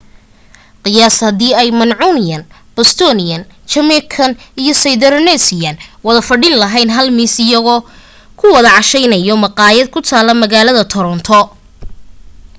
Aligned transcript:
qiyaas 0.83 1.17
hadii 1.25 1.51
ay 1.61 1.69
mancunian 1.79 2.43
bostonian 2.75 3.41
jamaican 3.71 4.31
iyo 4.61 4.73
sydneysider 4.83 5.75
wada 6.05 6.21
fadhin 6.29 6.55
laheyn 6.61 6.89
hal 6.95 7.07
miis 7.17 7.35
iyago 7.45 7.75
ku 8.39 8.45
wada 8.55 8.69
casheynayo 8.77 9.35
maqaayad 9.45 9.87
ku 9.91 9.99
tala 10.09 10.31
magaalada 10.41 10.83
toronto 10.93 11.39